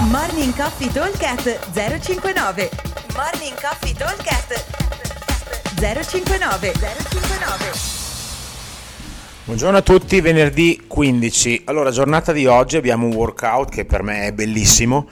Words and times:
Morning 0.00 0.54
Coffee 0.54 0.92
Talkcast 0.92 1.72
059 1.72 2.70
Morning 3.16 3.60
Coffee 3.60 3.92
Talkcast 3.92 4.64
059 5.74 6.72
059 6.72 7.70
Buongiorno 9.44 9.76
a 9.76 9.82
tutti, 9.82 10.20
venerdì 10.20 10.84
15. 10.86 11.62
Allora, 11.64 11.90
giornata 11.90 12.30
di 12.30 12.46
oggi 12.46 12.76
abbiamo 12.76 13.06
un 13.06 13.12
workout 13.12 13.70
che 13.70 13.84
per 13.84 14.04
me 14.04 14.26
è 14.26 14.32
bellissimo, 14.32 15.08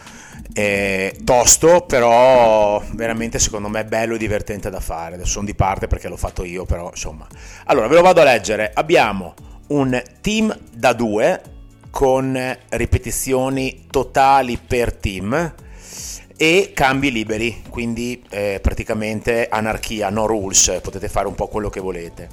è 0.53 1.13
tosto, 1.25 1.81
però 1.81 2.81
veramente 2.93 3.41
secondo 3.41 3.69
me 3.69 3.81
è 3.81 3.85
bello 3.85 4.15
e 4.15 4.19
divertente 4.19 4.71
da 4.71 4.79
fare. 4.79 5.17
Adesso 5.17 5.31
sono 5.31 5.47
di 5.47 5.55
parte 5.57 5.89
perché 5.89 6.07
l'ho 6.07 6.17
fatto 6.17 6.45
io, 6.45 6.65
però 6.65 6.91
insomma. 6.91 7.27
Allora, 7.65 7.89
ve 7.89 7.97
lo 7.97 8.03
vado 8.03 8.21
a 8.21 8.25
leggere. 8.25 8.71
Abbiamo 8.73 9.35
un 9.69 10.01
team 10.21 10.57
da 10.71 10.93
due 10.93 11.55
con 11.97 12.39
ripetizioni 12.69 13.87
totali 13.91 14.59
per 14.59 14.95
team 14.95 15.55
e 16.37 16.73
cambi 16.75 17.11
liberi, 17.11 17.63
quindi 17.71 18.23
eh, 18.29 18.59
praticamente 18.61 19.49
anarchia, 19.49 20.11
no 20.11 20.27
rules, 20.27 20.79
potete 20.83 21.09
fare 21.09 21.27
un 21.27 21.35
po' 21.35 21.49
quello 21.49 21.71
che 21.71 21.81
volete. 21.81 22.29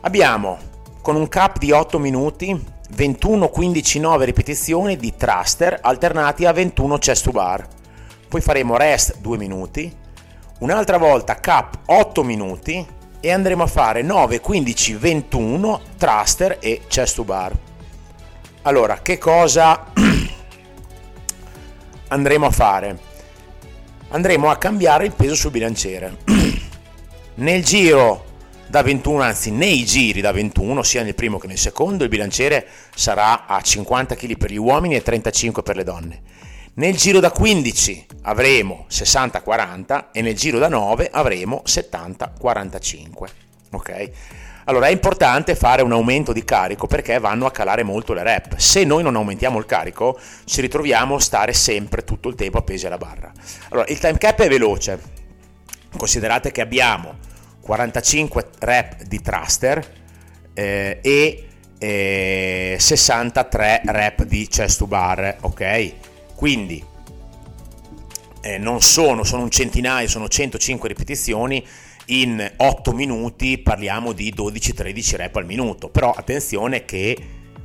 Abbiamo 0.00 0.56
con 1.02 1.14
un 1.14 1.28
cap 1.28 1.58
di 1.58 1.72
8 1.72 1.98
minuti 1.98 2.58
21 2.92 3.50
15 3.50 4.00
9 4.00 4.24
ripetizioni 4.24 4.96
di 4.96 5.14
thruster 5.14 5.78
alternati 5.82 6.46
a 6.46 6.52
21 6.52 6.96
chest 6.96 7.24
to 7.24 7.32
bar. 7.32 7.68
Poi 8.26 8.40
faremo 8.40 8.78
rest 8.78 9.18
2 9.18 9.36
minuti, 9.36 9.94
un'altra 10.60 10.96
volta 10.96 11.34
cap 11.34 11.80
8 11.84 12.24
minuti 12.24 12.86
e 13.20 13.30
andremo 13.30 13.62
a 13.62 13.66
fare 13.66 14.00
9 14.00 14.40
15 14.40 14.94
21 14.94 15.80
thruster 15.98 16.56
e 16.62 16.80
chest 16.88 17.16
to 17.16 17.24
bar. 17.24 17.65
Allora, 18.66 18.98
che 19.00 19.16
cosa 19.16 19.92
andremo 22.08 22.46
a 22.46 22.50
fare? 22.50 22.98
Andremo 24.08 24.50
a 24.50 24.56
cambiare 24.56 25.04
il 25.04 25.12
peso 25.12 25.36
sul 25.36 25.52
bilanciere. 25.52 26.16
Nel 27.36 27.64
giro 27.64 28.24
da 28.66 28.82
21, 28.82 29.20
anzi 29.20 29.52
nei 29.52 29.84
giri 29.84 30.20
da 30.20 30.32
21, 30.32 30.82
sia 30.82 31.04
nel 31.04 31.14
primo 31.14 31.38
che 31.38 31.46
nel 31.46 31.58
secondo, 31.58 32.02
il 32.02 32.08
bilanciere 32.08 32.66
sarà 32.92 33.46
a 33.46 33.60
50 33.60 34.16
kg 34.16 34.36
per 34.36 34.50
gli 34.50 34.56
uomini 34.56 34.96
e 34.96 35.02
35 35.02 35.62
per 35.62 35.76
le 35.76 35.84
donne. 35.84 36.22
Nel 36.74 36.96
giro 36.96 37.20
da 37.20 37.30
15 37.30 38.06
avremo 38.22 38.86
60-40 38.90 40.06
e 40.10 40.22
nel 40.22 40.34
giro 40.34 40.58
da 40.58 40.66
9 40.66 41.08
avremo 41.12 41.62
70-45. 41.64 43.26
Ok? 43.70 44.10
Allora 44.68 44.88
è 44.88 44.90
importante 44.90 45.54
fare 45.54 45.82
un 45.82 45.92
aumento 45.92 46.32
di 46.32 46.42
carico 46.42 46.88
perché 46.88 47.20
vanno 47.20 47.46
a 47.46 47.52
calare 47.52 47.84
molto 47.84 48.12
le 48.12 48.24
rep. 48.24 48.56
Se 48.56 48.82
noi 48.82 49.04
non 49.04 49.14
aumentiamo 49.14 49.58
il 49.58 49.64
carico, 49.64 50.18
ci 50.44 50.60
ritroviamo 50.60 51.14
a 51.14 51.20
stare 51.20 51.52
sempre 51.52 52.02
tutto 52.02 52.28
il 52.28 52.34
tempo 52.34 52.58
appesi 52.58 52.84
alla 52.84 52.98
barra. 52.98 53.32
Allora, 53.68 53.86
il 53.88 53.98
time 54.00 54.18
cap 54.18 54.40
è 54.40 54.48
veloce. 54.48 55.00
Considerate 55.96 56.50
che 56.50 56.62
abbiamo 56.62 57.14
45 57.60 58.48
rep 58.58 59.02
di 59.02 59.20
thruster 59.20 59.86
eh, 60.52 60.98
e 61.00 61.48
eh, 61.78 62.76
63 62.76 63.82
rep 63.84 64.24
di 64.24 64.48
chest 64.48 64.78
to 64.78 64.88
bar, 64.88 65.36
ok? 65.42 65.92
Quindi 66.34 66.84
eh, 68.40 68.58
non 68.58 68.80
sono, 68.80 69.22
sono 69.22 69.42
un 69.42 69.50
centinaio, 69.50 70.08
sono 70.08 70.26
105 70.26 70.88
ripetizioni 70.88 71.64
in 72.06 72.52
8 72.56 72.92
minuti 72.92 73.58
parliamo 73.58 74.12
di 74.12 74.32
12-13 74.36 75.16
rep 75.16 75.36
al 75.36 75.46
minuto, 75.46 75.88
però 75.88 76.12
attenzione 76.12 76.84
che 76.84 77.16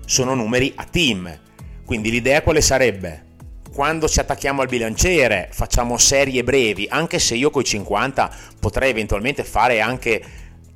sono 0.06 0.34
numeri 0.34 0.72
a 0.76 0.86
team, 0.86 1.40
quindi 1.86 2.10
l'idea 2.10 2.42
quale 2.42 2.62
sarebbe? 2.62 3.30
Quando 3.72 4.10
ci 4.10 4.20
attacchiamo 4.20 4.62
al 4.62 4.68
bilanciere 4.68 5.50
facciamo 5.52 5.98
serie 5.98 6.44
brevi, 6.44 6.88
anche 6.90 7.20
se 7.20 7.36
io 7.36 7.50
con 7.50 7.62
i 7.62 7.66
50 7.66 8.36
potrei 8.60 8.90
eventualmente 8.90 9.44
fare 9.44 9.80
anche 9.80 10.22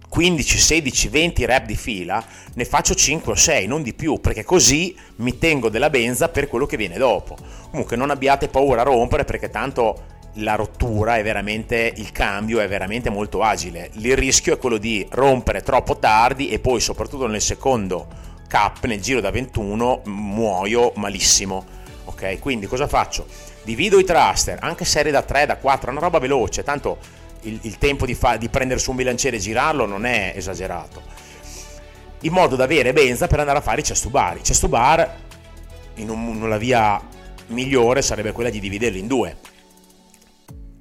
15, 0.07 0.57
16, 0.57 1.07
20 1.09 1.45
rep 1.45 1.66
di 1.66 1.75
fila, 1.75 2.23
ne 2.53 2.63
faccio 2.63 2.95
5 2.95 3.34
o 3.34 3.35
6, 3.35 3.68
non 3.68 3.81
di 3.81 3.94
più, 3.94 4.22
perché 4.22 4.45
così 4.45 4.95
mi 5.18 5.38
tengo 5.38 5.68
della 5.68 5.89
benza 5.89 6.29
per 6.29 6.47
quello 6.47 6.66
che 6.66 6.78
viene 6.78 6.97
dopo. 6.97 7.35
Comunque 7.69 7.97
non 7.97 8.12
abbiate 8.12 8.47
paura 8.47 8.79
a 8.81 8.85
rompere 8.85 9.25
perché 9.25 9.50
tanto 9.50 10.13
la 10.40 10.56
rottura 10.56 11.18
è 11.18 11.23
veramente 11.23 11.94
il 11.96 12.12
cambio 12.12 12.59
è 12.59 12.68
veramente 12.68 13.09
molto 13.09 13.41
agile. 13.41 13.90
Il 13.94 14.16
rischio 14.18 14.53
è 14.53 14.57
quello 14.57 14.78
di 14.78 15.06
rompere 15.12 15.62
troppo 15.62 15.97
tardi 15.97 16.50
e 16.50 16.59
poi 16.59 16.79
soprattutto 16.79 17.28
nel 17.28 17.41
secondo 17.41 18.07
cap 18.47 18.84
nel 18.85 19.01
giro 19.01 19.22
da 19.22 19.31
21 19.31 20.01
muoio 20.06 20.91
malissimo. 20.95 21.66
Ok, 22.06 22.40
quindi 22.40 22.68
cosa 22.68 22.88
faccio? 22.88 23.25
Divido 23.63 23.97
i 23.97 24.03
thruster, 24.03 24.59
anche 24.62 24.85
serie 24.85 25.12
da 25.12 25.22
3, 25.22 25.45
da 25.45 25.57
4, 25.57 25.91
una 25.91 26.00
roba 26.00 26.19
veloce, 26.19 26.63
tanto 26.63 26.97
il, 27.41 27.57
il 27.63 27.78
tempo 27.78 28.06
di, 28.06 28.13
fa, 28.13 28.38
di 28.38 28.50
prendere 28.50 28.79
su 28.79 28.91
un 28.91 28.97
bilanciere 28.97 29.38
e 29.38 29.40
girarlo 29.40 29.85
non 29.85 30.06
è 30.06 30.34
esagerato. 30.35 31.01
In 32.22 32.31
modo 32.31 32.56
da 32.56 32.63
avere 32.66 32.94
benza 32.94 33.28
per 33.28 33.40
andare 33.40 33.59
a 33.59 33.62
fare 33.62 33.81
i 33.81 33.84
chest 33.84 34.03
to 34.03 34.09
bar. 34.09 34.38
I 34.38 34.41
chest 34.41 34.62
to 34.62 34.68
bar 34.68 35.18
in, 35.95 36.09
un, 36.09 36.35
in 36.35 36.41
una 36.44 36.57
via 36.57 37.01
migliore 37.47 38.01
sarebbe 38.01 38.31
quella 38.31 38.50
di 38.50 38.59
dividerli 38.59 39.00
in 39.00 39.07
due 39.07 39.38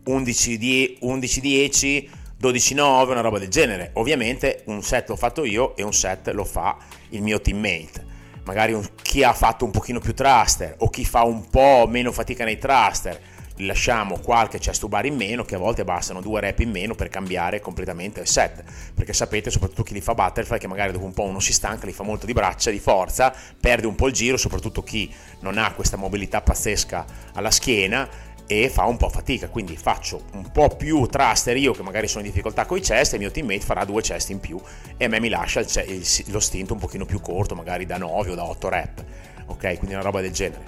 11-10, 0.07 2.09
12-9, 2.41 3.11
una 3.11 3.21
roba 3.21 3.39
del 3.39 3.49
genere. 3.49 3.91
Ovviamente 3.95 4.63
un 4.67 4.83
set 4.83 5.09
l'ho 5.09 5.17
fatto 5.17 5.45
io 5.45 5.77
e 5.77 5.83
un 5.83 5.93
set 5.93 6.29
lo 6.29 6.45
fa 6.45 6.77
il 7.11 7.23
mio 7.23 7.41
teammate. 7.41 8.13
Magari 8.45 8.73
un, 8.73 8.87
chi 9.01 9.23
ha 9.23 9.33
fatto 9.33 9.65
un 9.65 9.71
pochino 9.71 10.01
più 10.01 10.13
thruster 10.13 10.75
o 10.79 10.91
chi 10.91 11.05
fa 11.05 11.25
un 11.25 11.49
po' 11.49 11.87
meno 11.89 12.13
fatica 12.13 12.45
nei 12.45 12.59
thruster, 12.59 13.19
lasciamo 13.59 14.19
qualche 14.19 14.59
chest 14.59 14.85
bar 14.87 15.07
in 15.07 15.15
meno 15.15 15.45
che 15.45 15.55
a 15.55 15.59
volte 15.59 15.85
bastano 15.85 16.21
due 16.21 16.41
rep 16.41 16.59
in 16.59 16.71
meno 16.71 16.95
per 16.95 17.09
cambiare 17.09 17.61
completamente 17.61 18.21
il 18.21 18.27
set 18.27 18.65
perché 18.93 19.13
sapete 19.13 19.51
soprattutto 19.51 19.85
chi 19.85 19.95
li 19.95 20.01
fa 20.01 20.15
butterfly 20.15 20.59
che 20.59 20.67
magari 20.67 20.91
dopo 20.91 21.05
un 21.05 21.13
po' 21.13 21.23
uno 21.23 21.39
si 21.39 21.53
stanca 21.53 21.87
li 21.87 21.93
fa 21.93 22.03
molto 22.03 22.27
di 22.27 22.33
braccia 22.33 22.71
di 22.71 22.81
forza 22.81 23.33
perde 23.61 23.87
un 23.87 23.95
po' 23.95 24.09
il 24.09 24.13
giro 24.13 24.37
soprattutto 24.37 24.83
chi 24.83 25.13
non 25.41 25.57
ha 25.57 25.73
questa 25.73 25.97
mobilità 25.97 26.41
pazzesca 26.41 27.05
alla 27.35 27.53
schiena 27.53 28.09
e 28.47 28.69
fa 28.69 28.85
un 28.85 28.97
po' 28.97 29.09
fatica, 29.09 29.49
quindi 29.49 29.77
faccio 29.77 30.23
un 30.33 30.51
po' 30.51 30.69
più 30.69 31.07
thruster 31.07 31.57
io 31.57 31.73
che 31.73 31.83
magari 31.83 32.09
sono 32.09 32.25
in 32.25 32.31
difficoltà 32.31 32.67
con 32.67 32.79
i 32.79 32.81
chest 32.81 33.13
e 33.13 33.17
il 33.17 33.23
mio 33.23 33.31
teammate 33.31 33.61
farà 33.61 33.85
due 33.85 34.03
chest 34.03 34.31
in 34.31 34.41
più 34.41 34.61
e 34.97 35.05
a 35.05 35.09
me 35.09 35.21
mi 35.21 35.29
lascia 35.29 35.61
il, 35.61 35.69
il, 35.87 36.25
lo 36.27 36.41
stint 36.41 36.71
un 36.71 36.79
pochino 36.79 37.05
più 37.05 37.21
corto, 37.21 37.55
magari 37.55 37.87
da 37.87 37.97
9 37.97 38.31
o 38.31 38.35
da 38.35 38.45
8 38.45 38.69
rep, 38.69 39.05
ok? 39.47 39.79
Quindi 39.79 39.95
una 39.95 40.03
roba 40.03 40.21
del 40.21 40.33
genere. 40.33 40.63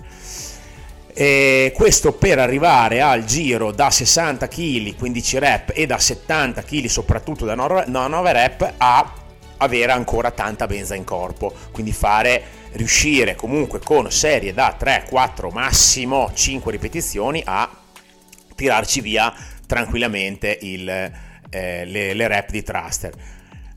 E 1.19 1.73
questo 1.75 2.13
per 2.13 2.39
arrivare 2.39 3.01
al 3.01 3.25
giro 3.25 3.73
da 3.73 3.91
60 3.91 4.49
kg, 4.49 4.97
15 4.97 5.39
rep 5.39 5.73
e 5.75 5.87
da 5.87 5.99
70 5.99 6.63
kg, 6.63 6.85
soprattutto 6.87 7.47
da 7.47 7.55
9 7.55 8.33
rep, 8.33 8.75
a 8.77 9.13
avere 9.59 9.93
ancora 9.93 10.31
tanta 10.31 10.67
benza 10.67 10.95
in 10.95 11.05
corpo, 11.05 11.53
quindi 11.73 11.93
fare 11.93 12.43
riuscire 12.73 13.35
comunque 13.35 13.81
con 13.81 14.11
serie 14.11 14.53
da 14.53 14.75
3, 14.77 15.07
4, 15.09 15.51
massimo 15.51 16.31
5 16.33 16.73
ripetizioni 16.73 17.43
a 17.45 17.69
tirarci 18.55 19.01
via 19.01 19.33
tranquillamente 19.67 20.59
il, 20.63 20.89
eh, 20.89 21.85
le, 21.85 22.15
le 22.15 22.29
rep 22.29 22.51
di 22.51 22.63
thruster. 22.63 23.13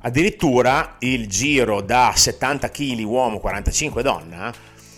Addirittura 0.01 0.95
il 0.99 1.27
giro 1.27 1.81
da 1.81 2.13
70 2.15 2.69
kg 2.69 3.03
uomo, 3.03 3.39
45 3.39 4.01
donna, 4.01 4.53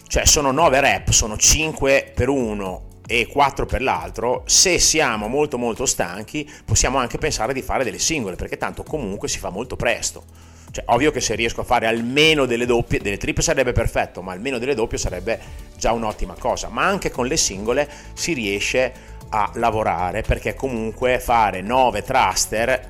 cioè 0.07 0.25
sono 0.25 0.51
9 0.51 0.79
rep, 0.79 1.09
sono 1.09 1.37
5 1.37 2.11
per 2.13 2.29
uno 2.29 2.89
e 3.07 3.27
4 3.27 3.65
per 3.65 3.81
l'altro, 3.81 4.43
se 4.45 4.77
siamo 4.77 5.27
molto 5.27 5.57
molto 5.57 5.85
stanchi 5.85 6.49
possiamo 6.63 6.97
anche 6.97 7.17
pensare 7.17 7.53
di 7.53 7.61
fare 7.61 7.83
delle 7.83 7.99
singole, 7.99 8.35
perché 8.35 8.57
tanto 8.57 8.83
comunque 8.83 9.27
si 9.27 9.39
fa 9.39 9.49
molto 9.49 9.75
presto. 9.75 10.23
Cioè, 10.71 10.85
ovvio 10.87 11.11
che 11.11 11.19
se 11.19 11.35
riesco 11.35 11.61
a 11.61 11.65
fare 11.65 11.85
almeno 11.85 12.45
delle 12.45 12.65
doppie, 12.65 12.99
delle 12.99 13.17
triple 13.17 13.43
sarebbe 13.43 13.73
perfetto, 13.73 14.21
ma 14.21 14.31
almeno 14.31 14.57
delle 14.57 14.73
doppie 14.73 14.97
sarebbe 14.97 15.39
già 15.77 15.91
un'ottima 15.91 16.35
cosa. 16.39 16.69
Ma 16.69 16.85
anche 16.85 17.11
con 17.11 17.27
le 17.27 17.35
singole 17.35 17.89
si 18.13 18.33
riesce 18.33 18.93
a 19.29 19.51
lavorare 19.55 20.21
perché 20.21 20.53
comunque 20.53 21.19
fare 21.19 21.61
9 21.61 22.01
thruster 22.03 22.89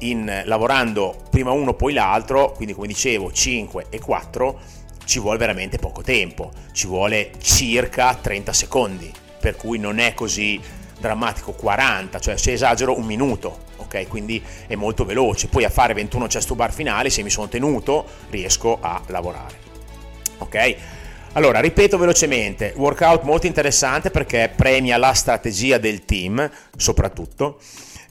in, 0.00 0.42
lavorando 0.44 1.24
prima 1.30 1.52
uno 1.52 1.74
poi 1.74 1.92
l'altro, 1.92 2.52
quindi 2.52 2.74
come 2.74 2.86
dicevo 2.86 3.30
5 3.30 3.86
e 3.90 3.98
4, 3.98 4.60
ci 5.04 5.18
vuole 5.18 5.38
veramente 5.38 5.78
poco 5.78 6.02
tempo, 6.02 6.50
ci 6.72 6.86
vuole 6.86 7.32
circa 7.40 8.14
30 8.14 8.52
secondi, 8.52 9.12
per 9.40 9.56
cui 9.56 9.78
non 9.78 9.98
è 9.98 10.14
così 10.14 10.60
drammatico 11.00 11.52
40, 11.52 12.20
cioè 12.20 12.36
se 12.36 12.52
esagero 12.52 12.96
un 12.96 13.04
minuto, 13.04 13.64
ok? 13.76 14.06
Quindi 14.06 14.42
è 14.66 14.74
molto 14.74 15.04
veloce. 15.04 15.48
Poi 15.48 15.64
a 15.64 15.70
fare 15.70 15.94
21 15.94 16.26
chest 16.26 16.54
bar 16.54 16.72
finali, 16.72 17.10
se 17.10 17.22
mi 17.22 17.30
sono 17.30 17.48
tenuto, 17.48 18.06
riesco 18.30 18.78
a 18.80 19.00
lavorare. 19.06 19.58
Ok? 20.38 20.76
Allora, 21.32 21.60
ripeto 21.60 21.96
velocemente, 21.96 22.72
workout 22.76 23.22
molto 23.22 23.46
interessante 23.46 24.10
perché 24.10 24.52
premia 24.54 24.96
la 24.96 25.12
strategia 25.12 25.78
del 25.78 26.04
team, 26.04 26.50
soprattutto, 26.76 27.60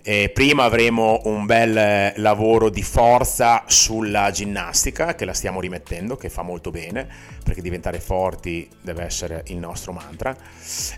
E 0.09 0.31
prima 0.33 0.63
avremo 0.63 1.21
un 1.25 1.45
bel 1.45 2.13
lavoro 2.15 2.71
di 2.71 2.81
forza 2.81 3.65
sulla 3.67 4.31
ginnastica 4.31 5.13
che 5.13 5.23
la 5.23 5.35
stiamo 5.35 5.61
rimettendo, 5.61 6.15
che 6.15 6.29
fa 6.29 6.41
molto 6.41 6.71
bene, 6.71 7.07
perché 7.43 7.61
diventare 7.61 7.99
forti 7.99 8.67
deve 8.81 9.03
essere 9.03 9.43
il 9.49 9.57
nostro 9.57 9.91
mantra. 9.91 10.35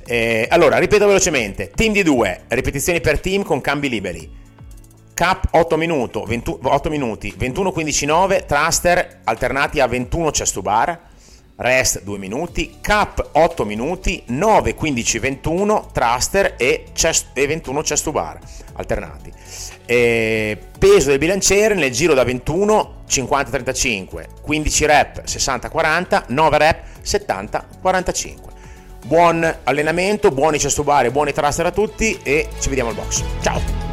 E 0.06 0.48
allora, 0.50 0.78
ripeto 0.78 1.06
velocemente, 1.06 1.72
team 1.72 1.92
di 1.92 2.04
due, 2.04 2.44
ripetizioni 2.48 3.02
per 3.02 3.20
team 3.20 3.44
con 3.44 3.60
cambi 3.60 3.90
liberi. 3.90 4.32
Cap 5.14 5.48
8, 5.52 5.76
minuto, 5.76 6.24
20, 6.24 6.60
8 6.62 6.90
minuti, 6.90 7.36
21-15-9, 7.38 8.46
thruster 8.46 9.20
alternati 9.26 9.82
a 9.82 9.88
21 9.88 10.32
chest 10.32 10.54
to 10.54 10.62
bar 10.62 10.98
rest 11.62 12.02
2 12.04 12.18
minuti, 12.18 12.78
cap 12.82 13.30
8 13.32 13.66
minuti, 13.66 14.24
9, 14.28 14.74
15, 14.74 15.20
21, 15.20 15.90
thruster 15.92 16.56
e, 16.58 16.86
chest, 16.94 17.28
e 17.34 17.48
21 17.48 17.82
chest 17.82 18.04
to 18.04 18.12
bar 18.12 18.40
alternati. 18.74 19.32
E 19.86 20.58
peso 20.78 21.10
del 21.10 21.18
bilanciere 21.18 21.76
nel 21.76 21.92
giro 21.92 22.14
da 22.14 22.24
21, 22.24 23.04
50, 23.08 23.50
35, 23.52 24.28
15 24.42 24.86
rep, 24.86 25.26
60, 25.26 25.70
40, 25.70 26.26
9 26.28 26.58
rep, 26.58 26.84
70, 27.02 27.68
45. 27.82 28.52
Buon 29.06 29.58
allenamento, 29.64 30.30
buoni 30.30 30.58
chest 30.58 30.76
to 30.76 30.84
bar 30.84 31.06
e 31.06 31.12
buoni 31.12 31.34
thruster 31.34 31.66
a 31.66 31.72
tutti 31.72 32.20
e 32.24 32.48
ci 32.60 32.70
vediamo 32.70 32.90
al 32.90 32.96
box. 32.96 33.24
Ciao! 33.42 33.90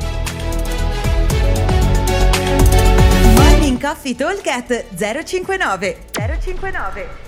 Coffee 3.80 4.16
Talk 4.16 4.42
059 5.24 5.96
059 6.12 7.27